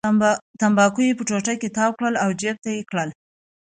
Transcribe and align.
تنباکو 0.59 0.99
یې 1.07 1.17
په 1.17 1.23
ټوټه 1.27 1.53
کې 1.61 1.69
تاو 1.77 1.91
کړل 1.97 2.15
او 2.23 2.29
جېب 2.39 2.57
ته 2.63 2.69
یې 2.75 2.81
کړل. 2.89 3.09